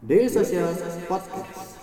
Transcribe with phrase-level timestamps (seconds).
[0.00, 0.72] Daily Social
[1.04, 1.76] Podcast.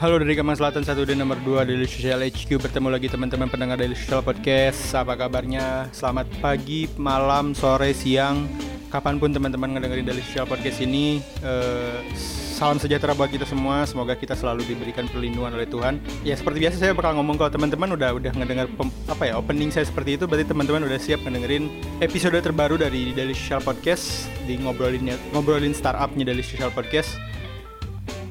[0.00, 3.76] Halo dari Kamar Selatan 1 dan nomor 2 Daily Social HQ Bertemu lagi teman-teman pendengar
[3.76, 5.92] Daily Social Podcast Apa kabarnya?
[5.92, 8.48] Selamat pagi, malam, sore, siang
[8.88, 13.82] Kapan pun teman-teman ngedengerin Daily Social Podcast ini eh, Salam sejahtera buat kita semua.
[13.82, 15.98] Semoga kita selalu diberikan perlindungan oleh Tuhan.
[16.22, 19.74] Ya seperti biasa saya bakal ngomong kalau teman-teman udah udah ngedengar pem- apa ya opening
[19.74, 21.66] saya seperti itu Berarti teman-teman udah siap ngedengerin
[21.98, 25.02] episode terbaru dari Daily Social Podcast Di ngobrolin
[25.34, 27.18] ngobrolin startupnya Daily Social Podcast.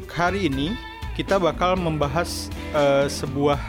[0.07, 0.71] Hari ini
[1.19, 3.59] kita bakal membahas eh, sebuah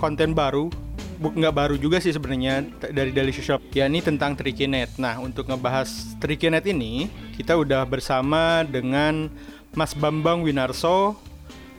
[0.00, 0.72] konten baru
[1.18, 4.98] nggak baru juga sih sebenarnya dari Daily Social yakni tentang Trikinet.
[4.98, 9.30] Nah untuk ngebahas Trikinet ini kita udah bersama dengan
[9.74, 11.18] Mas Bambang Winarso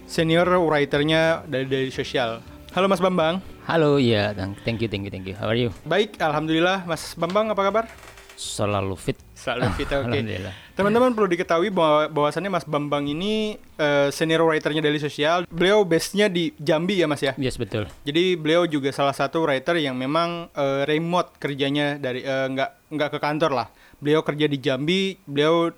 [0.05, 2.41] senior writernya dari Daily Social.
[2.75, 3.39] Halo Mas Bambang.
[3.65, 5.33] Halo, iya, thank thank you, thank you, thank you.
[5.33, 5.73] How are you?
[5.89, 6.85] Baik, alhamdulillah.
[6.85, 7.85] Mas Bambang apa kabar?
[8.35, 9.17] Selalu fit.
[9.31, 10.11] Selalu fit, oke.
[10.11, 10.53] Alhamdulillah.
[10.75, 15.47] Teman-teman perlu diketahui bahwa bahwasannya Mas Bambang ini eh, senior writernya Daily Social.
[15.47, 17.31] Beliau base-nya di Jambi ya Mas ya.
[17.39, 17.87] Yes, betul.
[18.03, 23.09] Jadi beliau juga salah satu writer yang memang eh, remote kerjanya dari eh, nggak nggak
[23.15, 23.67] ke kantor lah.
[24.03, 25.15] Beliau kerja di Jambi.
[25.23, 25.71] Beliau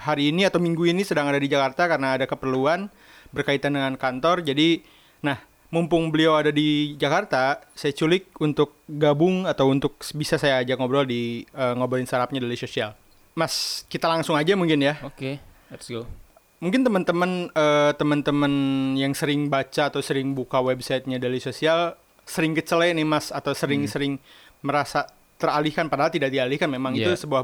[0.00, 2.88] hari ini atau minggu ini sedang ada di Jakarta karena ada keperluan
[3.32, 4.40] berkaitan dengan kantor.
[4.40, 4.80] Jadi,
[5.20, 10.76] nah mumpung beliau ada di Jakarta, saya culik untuk gabung atau untuk bisa saya ajak
[10.76, 12.96] ngobrol di eh, ngobrolin startupnya dari sosial.
[13.32, 14.96] Mas, kita langsung aja mungkin ya.
[15.02, 15.36] Oke,
[15.68, 16.08] let's go.
[16.58, 18.52] Mungkin teman-teman eh, teman-teman
[18.94, 24.18] yang sering baca atau sering buka websitenya Daily Sosial sering kecele nih Mas atau sering-sering
[24.58, 25.06] merasa
[25.38, 27.14] teralihkan padahal tidak dialihkan memang itu Iya.
[27.16, 27.42] sebuah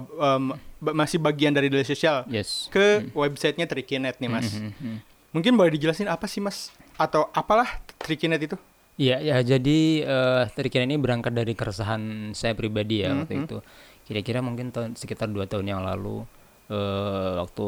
[0.76, 2.66] ba- masih bagian dari Daily Sosial Yes.
[2.68, 4.50] ke websitenya Trikinet nih Mas.
[4.50, 4.96] Mhm, mhm.
[5.30, 8.56] Mungkin boleh dijelasin apa sih Mas atau apalah Trikinet itu?
[8.94, 13.44] Iya, ya jadi eh Trikinet ini berangkat dari keresahan saya pribadi ya waktu Mhm.
[13.48, 13.56] itu.
[14.04, 16.22] Kira-kira mungkin tahun sekitar dua tahun yang lalu
[16.68, 17.66] eh waktu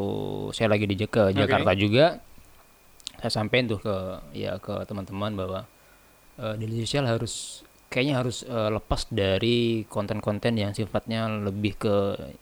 [0.53, 2.17] saya lagi di ke Jakarta juga
[3.17, 3.95] saya sampein tuh ke
[4.33, 5.59] ya ke teman-teman bahwa
[6.37, 11.95] eh Daily Social harus kayaknya harus eh, lepas dari konten-konten yang sifatnya lebih ke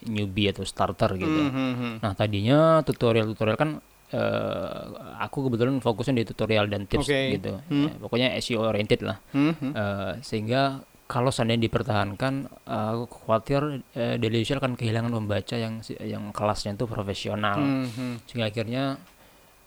[0.04, 1.42] newbie atau starter gitu.
[1.42, 2.04] Mhm.
[2.04, 3.80] Nah tadinya tutorial-tutorial kan
[4.12, 4.82] eh,
[5.18, 7.40] aku kebetulan fokusnya di tutorial dan tips Oke.
[7.40, 7.58] gitu.
[7.70, 7.90] Hmm.
[7.90, 9.18] Ya, pokoknya SEO oriented lah.
[9.34, 9.70] Mhm.
[9.74, 10.62] Eh, sehingga
[11.06, 12.34] kalau seandainya dipertahankan,
[12.66, 17.58] eh, aku khawatir eh, Daily Social akan kehilangan pembaca yang yang kelasnya itu profesional.
[17.58, 18.26] Mhm.
[18.26, 18.84] Sehingga akhirnya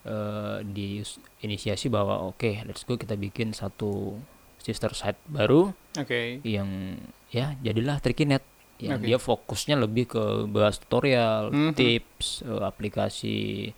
[0.06, 4.16] eh, diinisiasi bahwa oke let's go kita bikin satu
[4.58, 6.40] sister site baru Oke.
[6.42, 6.96] yang
[7.28, 8.42] ya jadilah Trikinet
[8.78, 9.10] yang Oke.
[9.10, 11.74] dia fokusnya lebih ke bahas tutorial, Mhm.
[11.74, 13.74] tips, eh, aplikasi,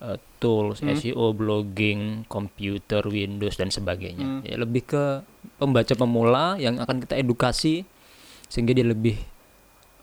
[0.00, 0.90] eh, tools, Mhm.
[0.94, 4.40] SEO, blogging, komputer, Windows dan sebagainya.
[4.40, 4.40] Mhm.
[4.42, 5.04] Ya lebih ke
[5.56, 7.84] pembaca pemula yang akan kita edukasi
[8.46, 9.20] sehingga dia lebih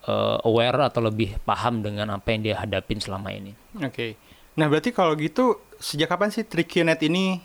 [0.00, 3.52] eh, aware atau lebih paham dengan apa yang dia hadapin selama ini.
[3.76, 4.16] Oke.
[4.56, 7.44] Nah, berarti kalau gitu sejak kapan sih Trikinet ini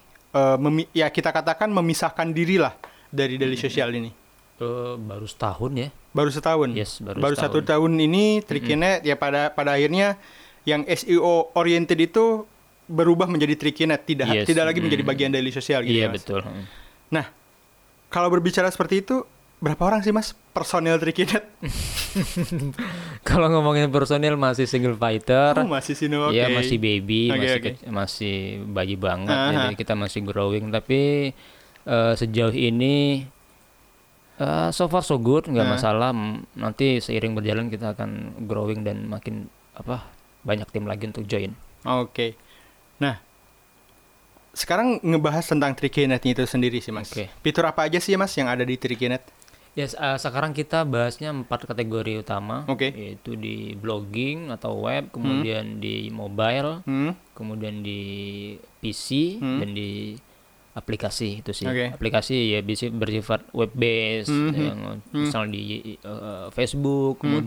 [0.58, 2.74] memi- ya kita katakan memisahkan diri lah
[3.08, 4.10] dari Daily Social ini?
[4.56, 5.90] Eh, baru setahun ya.
[6.10, 6.72] Baru setahun.
[6.72, 7.68] Yes, baru satu setahun.
[7.68, 10.16] tahun ini Trikinet ya pada pada akhirnya
[10.64, 12.48] yang SEO oriented itu
[12.86, 15.10] berubah menjadi Trikinet, tidak Yes, tidak lagi menjadi mm.
[15.10, 16.20] bagian Daily Social gitu Iya ya, Mas?
[16.20, 16.42] betul.
[16.42, 16.64] Mm.
[17.12, 17.26] Nah,
[18.08, 19.24] kalau berbicara seperti itu
[19.58, 21.44] berapa orang sih Mas personel Trikinet?
[23.24, 25.56] Kalau ngomongin personil masih single fighter.
[25.56, 26.36] Oh, masih sini oke.
[26.36, 28.38] Iya masih baby, Oke, masih kec- masih
[28.68, 29.52] bayi banget, Aha.
[29.66, 30.68] jadi kita masih growing.
[30.70, 31.32] Tapi
[31.84, 33.24] eh, sejauh ini
[34.38, 35.74] eh, so far so good, nggak Nah.
[35.74, 36.12] masalah.
[36.54, 38.10] Nanti seiring berjalan kita akan
[38.44, 40.04] growing dan makin apa
[40.44, 41.52] banyak tim lagi untuk join.
[41.84, 42.36] Oke.
[43.00, 43.20] Nah,
[44.54, 47.10] sekarang ngebahas tentang Trikinet itu sendiri sih Mas.
[47.10, 47.28] Oke.
[47.42, 49.26] Fitur apa aja sih Mas yang ada di Trikinet?
[49.74, 52.94] Yes, eh, sekarang kita bahasnya empat kategori utama, Oke.
[52.94, 57.18] yaitu di blogging atau web, kemudian di mobile, Hmm?
[57.34, 58.02] kemudian di
[58.78, 59.66] PC Hmm.
[59.66, 60.14] dan di
[60.74, 61.66] aplikasi itu sih.
[61.66, 61.90] Oke.
[61.90, 64.54] Aplikasi ya bisa bersifat web based Mhm.
[64.54, 64.80] yang
[65.10, 67.42] misal di uh, Facebook, Hmm.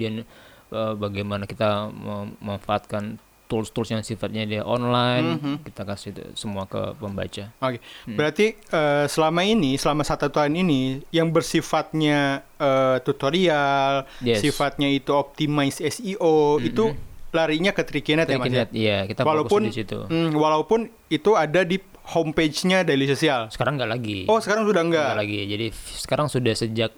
[0.69, 5.55] Uh, bagaimana kita mem- memanfaatkan tools-tools yang sifatnya dia online, Mhm.
[5.63, 7.55] kita kasih itu semua ke pembaca.
[7.61, 7.79] Oke.
[8.03, 8.19] Hmm.
[8.19, 14.43] Berarti eh, selama ini, selama satu tahun ini, yang bersifatnya eh, tutorial, Yes.
[14.43, 16.99] sifatnya itu optimize SEO, itu
[17.31, 18.67] larinya ke Trikinet ya Mas ya?
[18.67, 19.99] Trikinet, iya, kita Walaupun fokus di situ.
[20.03, 21.79] Hmm, walaupun itu ada di
[22.09, 23.47] homepage-nya Daily Sosial.
[23.47, 24.19] Sekarang nggak lagi.
[24.25, 25.07] Oh, sekarang sudah enggak.
[25.07, 25.41] Nggak lagi.
[25.47, 25.67] Jadi
[25.97, 26.91] sekarang sudah sejak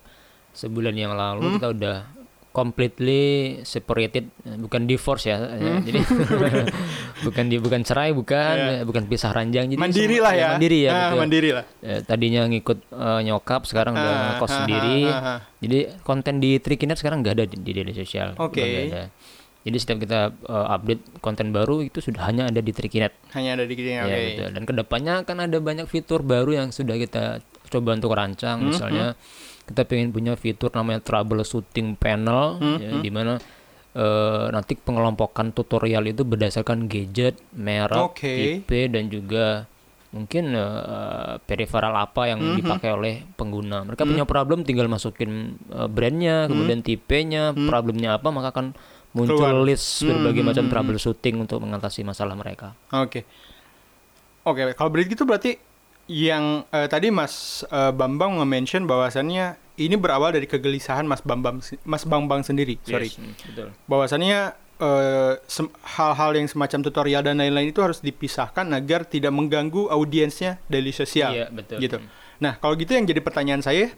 [0.51, 1.55] sebulan yang lalu Hmm.
[1.55, 1.97] kita udah
[2.59, 3.23] completely
[3.63, 4.27] separated
[4.59, 5.79] bukan divorce ya, ya.
[5.79, 5.81] Hmm.
[5.81, 6.01] jadi
[7.27, 10.49] bukan di bukan cerai bukan ya, bukan pisah ranjang jadi mandiri lah ya.
[10.51, 11.65] mandiri ya Ah, mandiri lah.
[11.81, 15.39] Eh, tadinya ngikut eh, nyokap sekarang udah Ah, ngekos ah, sendiri ah, ah, ah.
[15.57, 18.59] jadi konten di Trikinet sekarang nggak ada di, di daily sosial Oke.
[18.91, 19.07] Ada.
[19.61, 23.65] jadi setiap kita eh, update konten baru itu sudah hanya ada di Trikinet Hanya ada
[23.65, 23.95] di sini.
[23.95, 24.49] Ya, betul.
[24.51, 27.39] Dan ke depannya akan ada banyak fitur baru yang sudah kita
[27.69, 28.59] coba untuk rancang.
[28.59, 29.07] Hmm, Misalnya
[29.69, 33.37] kita pengen punya fitur namanya troubleshooting panel, Hmm, ya, di mana
[33.93, 38.33] eh, nanti pengelompokan tutorial itu berdasarkan gadget, merek, Oke.
[38.33, 39.69] tipe dan juga
[40.09, 43.85] mungkin eh, peripheral apa yang Hmm, dipakai oleh pengguna.
[43.85, 48.73] Mereka punya problem tinggal masukin eh, brandnya, kemudian tipenya, problemnya apa, maka akan
[49.13, 49.53] muncul Hmm.
[49.57, 49.67] Keluar.
[49.67, 50.73] list Hmm, berbagai hmm, macam hmm, hmm.
[50.73, 52.73] troubleshooting untuk mengatasi masalah mereka.
[52.95, 53.25] Oke.
[54.49, 55.61] Oke, kalau begitu berarti
[56.09, 62.03] yang eh, tadi Mas eh, Bambang nge-mention bahwasannya ini berawal dari kegelisahan Mas Bambang Mas
[62.09, 63.13] Bambang sendiri, sorry.
[63.13, 63.69] Yes, betul.
[63.87, 69.87] Bahwasannya eh, sem- hal-hal yang semacam tutorial dan lain-lain itu harus dipisahkan agar tidak mengganggu
[69.93, 71.31] audiensnya daily sosial.
[71.37, 71.79] Iya, betul.
[71.79, 72.01] Gitu.
[72.41, 73.93] Nah, kalau gitu yang jadi pertanyaan saya,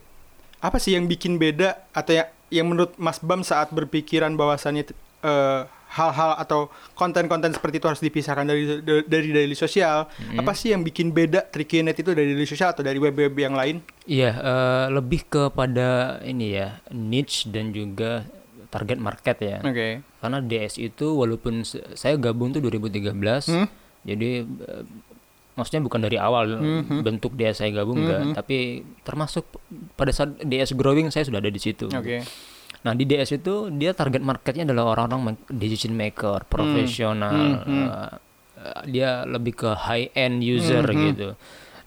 [0.61, 4.91] apa sih yang bikin beda atau ya, yang menurut Mas Bam saat berpikiran bahwasannya
[5.25, 10.07] eh, hal-hal atau konten-konten seperti itu harus dipisahkan dari dari daily sosial?
[10.35, 13.83] Apa sih yang bikin beda Trikinet itu dari daily sosial atau dari web-web yang lain?
[14.05, 18.23] Iya, eh, lebih kepada ini ya, niche dan juga
[18.71, 19.59] target market ya.
[19.61, 19.99] Oke.
[20.23, 23.67] Karena DS itu walaupun saya gabung tuh 2013, Hmm?
[24.03, 24.85] jadi eh,
[25.51, 29.45] maksudnya bukan dari awal Hmm, bentuk DS saya gabung enggak, tapi termasuk
[29.93, 31.91] pada saat DS growing saya sudah ada di situ.
[31.91, 32.23] Oke.
[32.81, 37.61] Nah di DS itu dia target marketnya adalah orang-orang decision maker, profesional.
[37.61, 37.87] Hmm, hmm.
[37.91, 38.15] eh,
[38.89, 41.07] dia lebih ke high end user Hmm, hmm.
[41.13, 41.29] gitu.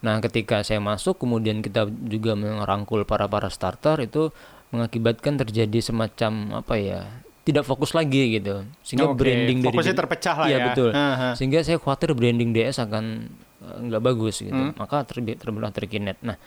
[0.04, 4.30] Nah ketika saya masuk, kemudian kita juga merangkul para para starter itu
[4.70, 7.02] mengakibatkan terjadi semacam apa ya?
[7.44, 10.66] Tidak fokus lagi gitu, sehingga Oke, branding dari fokusnya terpecah lah Iya, ya.
[10.72, 10.90] betul.
[10.96, 11.30] Aha.
[11.36, 13.28] Sehingga saya khawatir branding DS akan
[13.68, 14.56] eh, nggak bagus gitu.
[14.56, 14.72] Hmm.
[14.80, 16.24] Maka terbelah Trikinet.
[16.24, 16.40] Nah,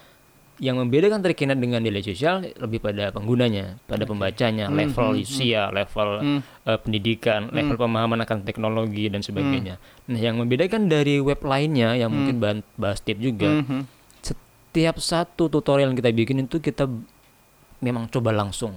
[0.56, 5.62] yang membedakan Trikinet dengan daily sosial lebih pada penggunanya, pada pembacanya, Hmm, level hmm, usia,
[5.69, 6.41] level Hmm.
[6.64, 9.76] eh, pendidikan, level pemahaman akan teknologi dan sebagainya.
[10.08, 13.85] Nah, yang membedakan dari web lainnya yang mungkin bahan bahas tip juga, Mhm.
[14.25, 16.88] setiap satu tutorial yang kita bikin itu kita
[17.79, 18.76] memang coba langsung.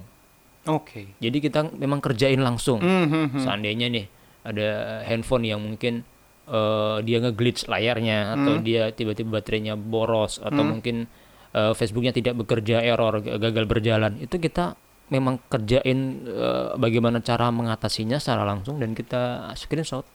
[0.67, 1.15] Oke.
[1.17, 2.83] Jadi kita memang kerjain langsung.
[2.83, 3.39] Mhm.
[3.39, 4.05] Seandainya nih
[4.43, 4.67] ada
[5.07, 6.03] handphone yang mungkin
[6.49, 8.65] eh, dia nge-glitch layarnya atau Hmm.
[8.65, 11.05] dia tiba-tiba baterainya boros atau mungkin
[11.53, 14.75] eh, Facebooknya tidak bekerja error gagal berjalan itu kita
[15.09, 20.05] memang kerjain eh, bagaimana cara mengatasinya secara langsung dan kita screenshot.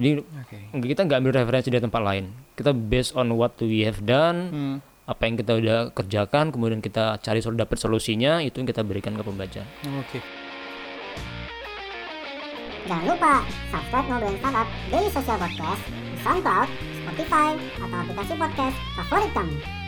[0.00, 0.58] Jadi Oke.
[0.88, 2.32] kita nggak ambil referensi dari tempat lain.
[2.56, 4.76] Kita based on what we have done, Hmm.
[5.04, 9.20] apa yang kita udah kerjakan, kemudian kita cari dapat solusinya, itu yang kita berikan ke
[9.20, 9.60] pembaca.
[10.00, 10.18] Oke.
[12.88, 16.68] Jangan lupa subscribe Ngobrolin Startup Daily Social Podcast di SoundCloud,
[17.04, 17.48] Spotify,
[17.78, 19.79] atau aplikasi podcast favorit kamu.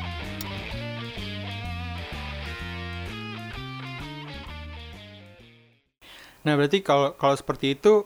[6.42, 8.02] Nah, berarti kalau kalau seperti itu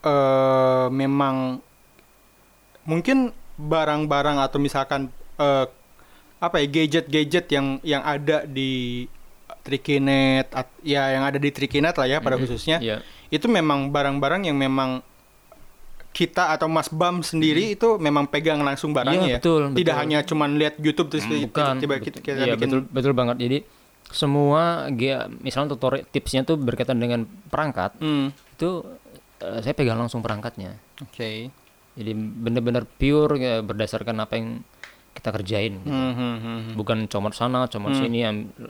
[0.00, 1.58] eh memang
[2.84, 5.66] mungkin barang-barang atau misalkan eh
[6.38, 9.04] apa ya gadget-gadget yang yang ada di
[9.60, 12.40] Trikinet at- ya yang ada di Trikinet lah ya pada Mhm.
[12.40, 13.02] khususnya Iya.
[13.28, 15.02] itu memang barang-barang yang memang
[16.08, 19.38] kita atau Mas Bam sendiri itu memang pegang langsung barangnya Iya, ya.
[19.38, 20.00] betul, Tidak betul.
[20.00, 23.12] hanya cuman lihat YouTube terus Hmm, bukan tiba betul, kita, kita iya, bikin betul betul
[23.12, 23.58] banget jadi
[24.08, 24.88] semua
[25.38, 28.82] misalnya tutorial tipsnya tuh berkaitan dengan perangkat Hmm, itu
[29.38, 31.52] eh, saya pegang langsung perangkatnya Oke.
[31.92, 34.62] jadi benar-benar pure ya, berdasarkan apa yang
[35.10, 35.88] kita kerjain gitu.
[35.88, 36.74] Hmm, hmm, hmm, hmm.
[36.74, 38.00] bukan comot sana comot Hmm.
[38.00, 38.18] sini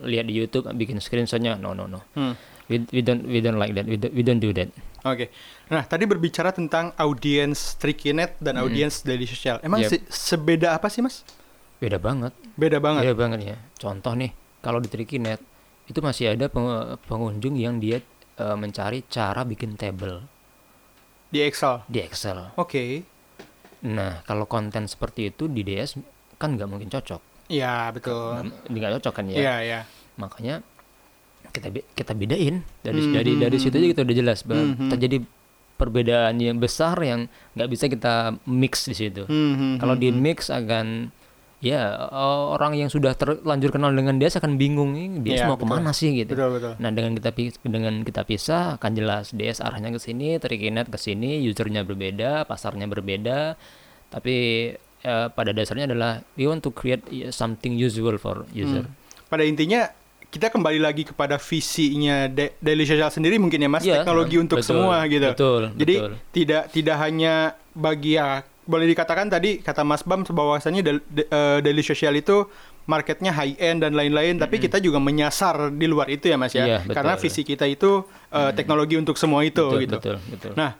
[0.02, 2.33] lihat di YouTube bikin screenshotnya no no no Hmm.
[2.66, 4.68] we, we don't we don't like that we don't, we don't do that
[5.00, 5.30] Oke.
[5.68, 9.62] Nah, tadi berbicara tentang audiens Trikinet dan audiens daily sosial.
[9.62, 9.90] Emang Yep.
[9.95, 11.23] se- sebeda apa sih, Mas?
[11.78, 13.07] beda banget Beda banget.
[13.07, 14.35] beda banget ya contoh nih
[14.69, 15.41] kalau di Trikinet
[15.87, 16.69] itu masih ada peng-
[17.03, 18.05] pengunjung yang dia
[18.37, 20.21] eh, mencari cara bikin table
[21.27, 21.81] Di Excel.
[21.87, 23.01] di Excel Oke.
[23.81, 25.97] Nah, kalau konten seperti itu di DS
[26.35, 27.47] kan nggak mungkin cocok.
[27.47, 28.51] Iya, betul.
[28.67, 29.37] Nggak cocok kan ya.
[29.39, 29.81] Iya, iya.
[30.17, 30.61] Makanya
[31.49, 34.91] kita kita bedain dari Hmm, dari dari situ aja kita udah jelas bahwa Hmm, hmm.
[34.93, 35.17] terjadi
[35.75, 39.23] perbedaan yang besar yang nggak bisa kita mix di situ.
[39.25, 40.19] Hmm, hmm, Kalau di hmm.
[40.19, 41.15] mix akan
[41.59, 42.07] ya
[42.49, 45.67] orang yang sudah terlanjur kenal dengan dia akan bingung ini dia Iya, mau betul.
[45.67, 46.33] ke mana sih gitu.
[46.33, 46.73] Betul, betul.
[46.79, 51.43] Nah dengan kita dengan kita pisah akan jelas DS arahnya ke sini, Trikinet ke sini,
[51.43, 53.59] usernya berbeda, pasarnya berbeda,
[54.07, 54.37] tapi
[54.79, 58.87] eh, pada dasarnya adalah we want to create eh, something useful for user.
[58.87, 58.95] Hmm.
[59.27, 59.91] Pada intinya
[60.29, 64.61] kita kembali lagi kepada visinya Da- Daily Social sendiri mungkin ya Mas, Iya, teknologi untuk
[64.61, 65.27] betul, semua gitu.
[65.27, 66.12] betul, Jadi betul.
[66.31, 67.35] tidak tidak hanya
[67.73, 72.45] bagi ya boleh dikatakan tadi kata Mas Bam De- eh, Daily Social itu
[72.85, 76.65] marketnya high end dan lain-lain, tapi kita juga menyasar di luar itu ya Mas ya.
[76.65, 76.95] Iya, betul.
[76.97, 79.97] Karena visi kita itu eh, teknologi untuk semua itu betul, gitu.
[79.97, 80.53] betul, betul.
[80.57, 80.77] Nah,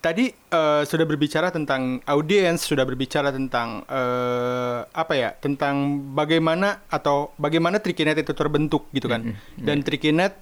[0.00, 7.32] tadi eh, sudah berbicara tentang audiens, sudah berbicara tentang eh, apa ya, tentang bagaimana atau
[7.36, 9.20] bagaimana Trikinet itu terbentuk gitu kan.
[9.32, 10.36] Mm-mm, Dan Trikinet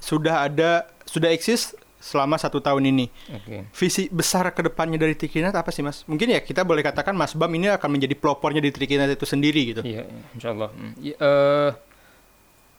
[0.00, 3.06] sudah ada, sudah eksis selama satu tahun ini.
[3.30, 3.70] Oke.
[3.70, 6.02] Visi besar ke depannya dari Trikinet apa sih mas?
[6.10, 9.62] Mungkin ya kita boleh katakan Mas Bam ini akan menjadi pelopornya di Trikinet itu sendiri
[9.70, 9.86] gitu.
[9.86, 10.74] Iya, iya, insya Allah.
[10.74, 10.92] Hmm.
[10.98, 11.70] Ya, eh,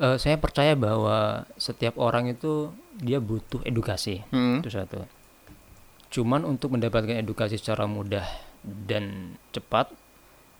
[0.04, 4.28] eh, saya percaya bahwa setiap orang itu dia butuh edukasi.
[4.36, 4.60] Hmm.
[4.60, 5.08] Itu satu.
[6.12, 8.28] Cuman untuk mendapatkan edukasi secara mudah
[8.62, 9.88] dan cepat,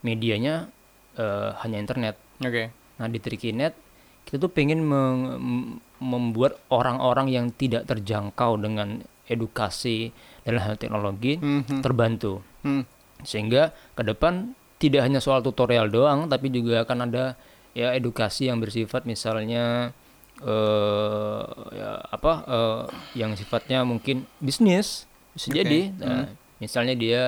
[0.00, 0.72] medianya
[1.20, 2.16] eh, hanya internet.
[2.40, 2.72] Oke.
[2.96, 3.76] Nah di Trikinet
[4.24, 10.12] kita tuh pengen meng- membuat orang-orang yang tidak terjangkau dengan edukasi
[10.44, 11.80] dalam hal teknologi Mhm.
[11.80, 12.84] terbantu Hmm.
[13.20, 17.40] sehingga ke depan tidak hanya soal tutorial doang tapi juga akan ada
[17.72, 19.96] ya edukasi yang bersifat misalnya
[20.44, 21.42] eh
[21.72, 22.82] ya apa eh,
[23.16, 25.62] yang sifatnya mungkin bisnis bisa Oke.
[25.62, 26.24] jadi Nah,
[26.58, 27.22] misalnya dia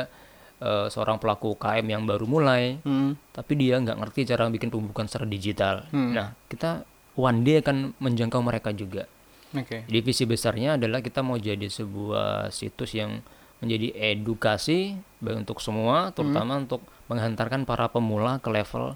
[0.57, 3.17] eh, seorang pelaku UKM yang baru mulai Hmm.
[3.31, 6.13] tapi dia nggak ngerti cara bikin pembukaan secara digital Hmm.
[6.13, 6.85] nah kita
[7.17, 9.09] one day akan menjangkau mereka juga
[9.57, 9.89] Oke.
[9.89, 13.25] jadi visi besarnya adalah kita mau jadi sebuah situs yang
[13.61, 18.93] menjadi edukasi baik untuk semua, terutama untuk menghantarkan para pemula ke level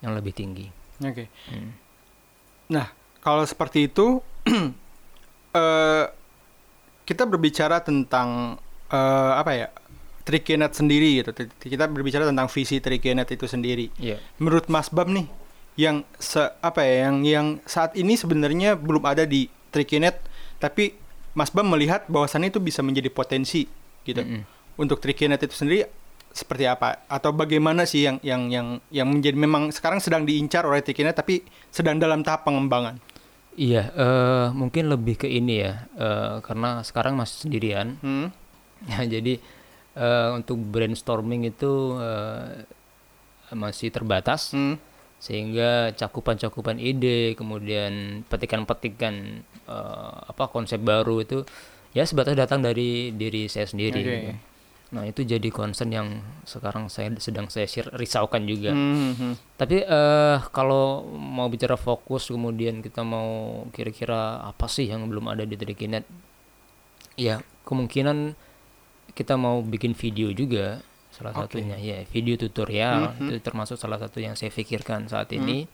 [0.00, 0.66] yang lebih tinggi.
[1.04, 1.28] Oke.
[1.52, 1.76] Hmm.
[2.72, 2.88] Nah,
[3.20, 4.24] kalau seperti itu,
[5.60, 6.04] eh,
[7.04, 8.56] kita berbicara tentang
[8.88, 9.68] eh, apa ya,
[10.24, 11.30] Trikinet sendiri gitu.
[11.56, 13.88] Kita berbicara tentang visi Trikinet itu sendiri.
[13.96, 14.20] Iya.
[14.40, 15.24] Menurut Mas Bam nih,
[15.78, 20.18] yang se apa ya, yang yang saat ini sebenarnya belum ada di Trikinet,
[20.58, 20.98] tapi
[21.38, 23.70] Mas Bam melihat bahwasannya itu bisa menjadi potensi
[24.02, 24.18] gitu.
[24.18, 24.42] Mm-mm.
[24.74, 25.86] Untuk Trikinet itu sendiri
[26.34, 30.82] seperti apa atau bagaimana sih yang yang yang yang menjadi memang sekarang sedang diincar oleh
[30.82, 32.98] Trikinet tapi sedang dalam tahap pengembangan.
[33.58, 37.94] Iya, eh, mungkin lebih ke ini ya, eh, karena sekarang masih sendirian.
[38.02, 38.28] Hmm.
[38.86, 39.42] Ya, jadi
[39.98, 42.62] eh, untuk brainstorming itu eh,
[43.50, 44.78] masih terbatas, Hmm.
[45.18, 51.42] Sehingga cakupan-cakupan ide, kemudian petikan-petikan eh, apa konsep baru itu
[51.92, 54.00] ya sebatas datang dari diri saya sendiri.
[54.00, 54.10] Oke.
[54.10, 54.32] gitu.
[54.88, 56.08] Nah itu jadi concern yang
[56.48, 58.72] sekarang saya sedang saya risaukan juga.
[58.72, 59.34] Hmm, hmm.
[59.60, 65.44] Tapi eh kalau mau bicara fokus kemudian kita mau kira-kira apa sih yang belum ada
[65.44, 66.08] di Trikinet?
[67.20, 68.32] Ya kemungkinan
[69.12, 70.80] kita mau bikin video juga
[71.18, 71.58] salah Oke.
[71.58, 73.26] satunya ya video tutorial Mhm.
[73.26, 75.66] itu termasuk salah satu yang saya pikirkan saat ini.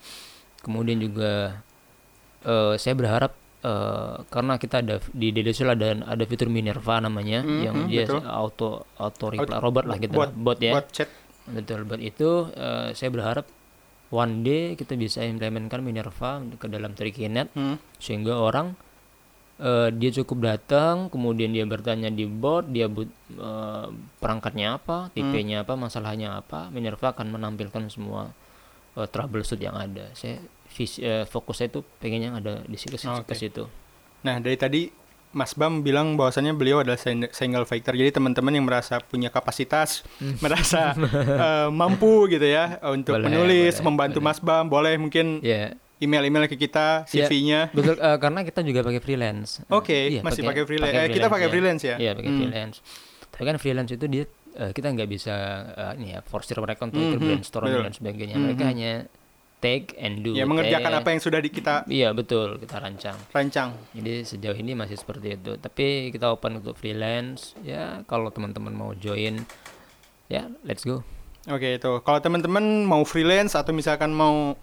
[0.59, 1.61] Kemudian juga
[2.43, 7.61] eh saya berharap eh, karena kita ada di Dedesol ada ada fitur Minerva namanya Mhm,
[7.61, 8.21] yang dia betul.
[8.23, 10.73] auto auto reply robot lah gitu buat- bot ya.
[10.73, 11.09] Buat chat.
[11.45, 13.45] Betul, buat itu eh, saya berharap
[14.09, 17.77] one day kita bisa implementkan Minerva ke dalam Trikinet Hmm.
[17.97, 18.77] sehingga orang
[19.59, 23.87] eh, dia cukup datang, kemudian dia bertanya di bot, dia but, eh,
[24.19, 28.35] perangkatnya apa, tipenya apa, masalahnya apa, Minerva akan menampilkan semua
[28.95, 30.11] eh, troubleshoot yang ada.
[30.15, 30.39] Saya
[30.71, 33.35] visi, eh, fokus saya itu pengennya ada di situ ke Oke.
[33.35, 33.67] situ.
[34.23, 34.83] Nah, dari tadi
[35.35, 37.91] Mas Bam bilang bahwasannya beliau adalah sing- single fighter.
[37.99, 40.07] Jadi teman-teman yang merasa punya kapasitas,
[40.39, 40.95] merasa
[41.43, 44.31] eh, mampu gitu ya untuk Boleh, menulis, boleh, membantu boleh.
[44.31, 47.25] Mas Bam, boleh mungkin Ya, email-email ke kita, Ya.
[47.25, 47.73] CV-nya.
[47.73, 49.65] betul eh, karena kita juga pakai freelance.
[49.69, 50.95] Oke, Iya, masih pakai freelance.
[50.95, 51.97] Eh, kita pakai freelance ya?
[51.97, 52.39] Iya, pakai Hmm.
[52.39, 52.77] freelance.
[53.25, 55.35] Tapi kan freelance itu dia eh, kita nggak bisa
[55.75, 57.85] eh, ini ya force mereka untuk ikut Mhm, brainstorming betul.
[57.85, 58.37] dan sebagainya.
[58.39, 58.71] Mereka Mhm.
[58.71, 58.93] hanya
[59.59, 60.31] take and do.
[60.31, 63.17] Ya, mengerjakan Eh, apa yang sudah di kita Iya, betul, kita rancang.
[63.33, 63.73] rancang.
[63.91, 65.57] Jadi sejauh ini masih seperti itu.
[65.57, 67.57] Tapi kita open untuk freelance.
[67.61, 69.43] Ya, kalau teman-teman mau join
[70.27, 71.01] ya let's go.
[71.45, 71.93] Oke, itu.
[72.01, 74.55] Kalau teman-teman mau freelance atau misalkan mau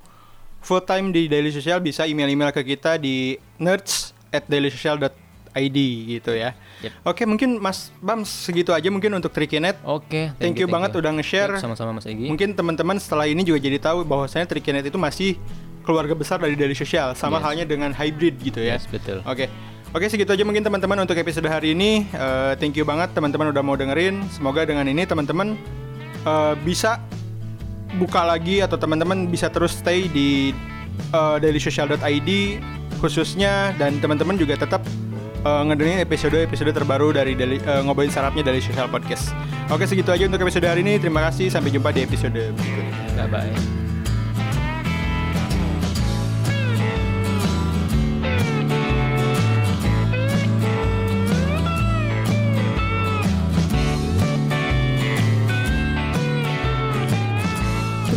[0.62, 5.78] full time di Daily Social bisa email-email ke kita di nerds at dailysocial.id
[6.08, 6.54] gitu ya.
[6.82, 6.92] Yep.
[7.06, 9.78] Oke, mungkin Mas Bam segitu aja mungkin untuk Trikinet.
[9.84, 11.58] Oke, Thank, you, banget udah nge-share.
[11.58, 12.26] Yap, sama-sama Mas Egi.
[12.30, 15.38] Mungkin teman-teman setelah ini juga jadi tahu bahwasanya Trikinet itu masih
[15.82, 17.44] keluarga besar dari Daily Social, sama Yes.
[17.46, 18.78] halnya dengan hybrid gitu ya.
[18.78, 19.22] Yes, betul.
[19.26, 19.50] Oke.
[19.92, 22.08] Oke, segitu aja mungkin teman-teman untuk episode hari ini.
[22.16, 24.24] Eh, thank you banget teman-teman udah mau dengerin.
[24.32, 25.60] Semoga dengan ini teman-teman
[26.24, 26.96] eh, bisa
[28.00, 30.56] buka lagi atau teman-teman bisa terus stay di
[31.12, 32.30] eh, dailysocial.id
[33.02, 34.86] khususnya dan teman-teman juga tetap
[35.42, 39.34] eh, ngedengerin episode-episode terbaru dari Daily- eh, ngobrolin sarapnya dari Social Podcast.
[39.74, 41.00] Oke, segitu aja untuk episode hari ini.
[41.00, 41.50] Terima kasih.
[41.50, 43.26] Sampai jumpa di episode berikutnya.
[43.26, 43.81] Bye bye.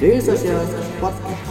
[0.00, 0.64] Daily Social
[1.00, 1.47] Podcast.